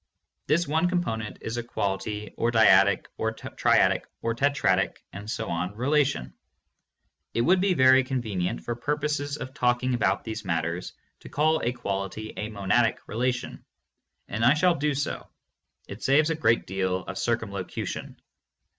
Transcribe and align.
This 0.47 0.67
one 0.67 0.89
component 0.89 1.37
is 1.41 1.57
a 1.57 1.63
quality 1.63 2.33
or 2.35 2.49
dyadic 2.49 3.05
or 3.19 3.31
triadic 3.35 4.01
or 4.23 4.33
tetradic... 4.33 4.97
relation. 5.77 6.33
It 7.35 7.41
would 7.41 7.61
be 7.61 7.75
very 7.75 8.03
convenient, 8.03 8.63
for 8.63 8.75
purposes 8.75 9.37
of 9.37 9.53
talking 9.53 9.93
about 9.93 10.23
these 10.23 10.43
matters, 10.43 10.93
to 11.19 11.29
call 11.29 11.61
a 11.61 11.71
quality 11.71 12.33
a 12.35 12.49
"monadic 12.49 12.97
relation" 13.05 13.63
and 14.27 14.43
I 14.43 14.55
shall 14.55 14.73
do 14.73 14.95
so; 14.95 15.27
it 15.87 16.01
saves 16.01 16.31
a 16.31 16.35
great 16.35 16.65
deal 16.65 17.01
of 17.03 17.19
circum 17.19 17.51
locution. 17.51 18.19